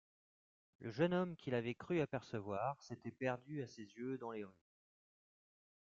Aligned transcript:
Le 0.79 0.89
jeune 0.89 1.13
homme 1.13 1.35
qu'il 1.35 1.53
avait 1.53 1.75
cru 1.75 2.01
apercevoir 2.01 2.81
s'était 2.81 3.11
perdu 3.11 3.61
à 3.61 3.67
ses 3.67 3.83
yeux 3.83 4.17
dans 4.17 4.31
les 4.31 4.43
rues. 4.43 4.69